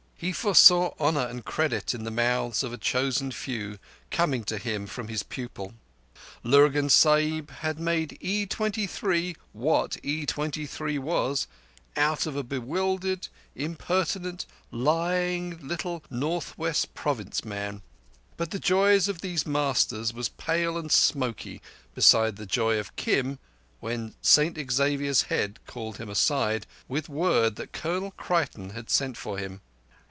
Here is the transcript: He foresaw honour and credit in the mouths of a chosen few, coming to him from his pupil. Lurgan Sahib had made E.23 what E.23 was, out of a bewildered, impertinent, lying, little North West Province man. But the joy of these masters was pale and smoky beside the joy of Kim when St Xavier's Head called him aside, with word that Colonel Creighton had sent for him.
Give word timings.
He 0.23 0.33
foresaw 0.33 0.93
honour 0.99 1.25
and 1.25 1.43
credit 1.43 1.95
in 1.95 2.03
the 2.03 2.11
mouths 2.11 2.61
of 2.61 2.71
a 2.71 2.77
chosen 2.77 3.31
few, 3.31 3.79
coming 4.11 4.43
to 4.43 4.59
him 4.59 4.85
from 4.85 5.07
his 5.07 5.23
pupil. 5.23 5.73
Lurgan 6.43 6.91
Sahib 6.91 7.49
had 7.49 7.79
made 7.79 8.17
E.23 8.21 9.35
what 9.51 9.97
E.23 10.03 10.99
was, 10.99 11.47
out 11.97 12.27
of 12.27 12.35
a 12.35 12.43
bewildered, 12.43 13.29
impertinent, 13.55 14.45
lying, 14.69 15.57
little 15.67 16.03
North 16.11 16.55
West 16.55 16.93
Province 16.93 17.43
man. 17.43 17.81
But 18.37 18.51
the 18.51 18.59
joy 18.59 18.95
of 18.97 19.21
these 19.21 19.47
masters 19.47 20.13
was 20.13 20.29
pale 20.29 20.77
and 20.77 20.91
smoky 20.91 21.63
beside 21.95 22.35
the 22.35 22.45
joy 22.45 22.77
of 22.77 22.95
Kim 22.95 23.39
when 23.79 24.13
St 24.21 24.55
Xavier's 24.71 25.23
Head 25.23 25.57
called 25.65 25.97
him 25.97 26.11
aside, 26.11 26.67
with 26.87 27.09
word 27.09 27.55
that 27.55 27.71
Colonel 27.73 28.11
Creighton 28.11 28.69
had 28.69 28.91
sent 28.91 29.17
for 29.17 29.39
him. 29.39 29.61